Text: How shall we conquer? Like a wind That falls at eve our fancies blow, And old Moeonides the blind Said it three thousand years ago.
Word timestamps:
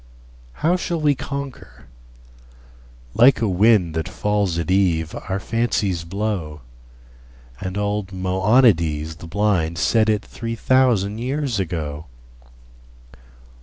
How 0.65 0.77
shall 0.77 0.99
we 0.99 1.13
conquer? 1.13 1.85
Like 3.13 3.39
a 3.39 3.47
wind 3.47 3.93
That 3.93 4.09
falls 4.09 4.57
at 4.57 4.71
eve 4.71 5.13
our 5.29 5.39
fancies 5.39 6.05
blow, 6.05 6.61
And 7.59 7.77
old 7.77 8.11
Moeonides 8.11 9.17
the 9.17 9.27
blind 9.27 9.77
Said 9.77 10.09
it 10.09 10.25
three 10.25 10.55
thousand 10.55 11.19
years 11.19 11.59
ago. 11.59 12.07